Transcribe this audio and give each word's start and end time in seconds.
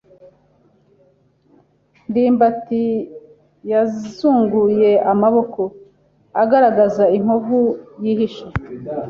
ndimbati 2.09 2.83
yazunguye 3.71 4.91
amaboko, 5.11 5.61
agaragaza 6.41 7.03
inkovu 7.17 7.59
yihishe. 8.03 8.45